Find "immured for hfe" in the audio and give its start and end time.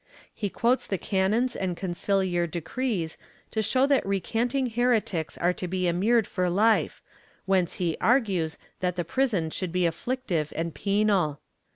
5.87-7.01